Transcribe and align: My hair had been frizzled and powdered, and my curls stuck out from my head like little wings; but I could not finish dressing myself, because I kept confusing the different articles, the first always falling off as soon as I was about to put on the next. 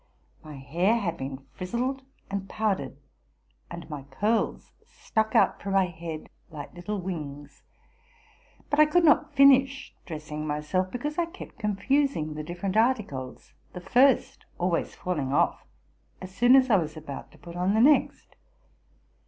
My 0.43 0.55
hair 0.55 0.95
had 0.95 1.15
been 1.17 1.45
frizzled 1.53 2.01
and 2.31 2.49
powdered, 2.49 2.97
and 3.69 3.87
my 3.87 4.01
curls 4.09 4.71
stuck 4.83 5.35
out 5.35 5.61
from 5.61 5.73
my 5.73 5.85
head 5.85 6.27
like 6.49 6.73
little 6.73 6.99
wings; 6.99 7.61
but 8.71 8.79
I 8.79 8.87
could 8.87 9.03
not 9.05 9.35
finish 9.35 9.93
dressing 10.07 10.47
myself, 10.47 10.89
because 10.89 11.19
I 11.19 11.27
kept 11.27 11.59
confusing 11.59 12.33
the 12.33 12.41
different 12.41 12.77
articles, 12.77 13.53
the 13.73 13.79
first 13.79 14.47
always 14.57 14.95
falling 14.95 15.33
off 15.33 15.67
as 16.19 16.33
soon 16.33 16.55
as 16.55 16.71
I 16.71 16.77
was 16.77 16.97
about 16.97 17.31
to 17.33 17.37
put 17.37 17.55
on 17.55 17.75
the 17.75 17.79
next. 17.79 18.35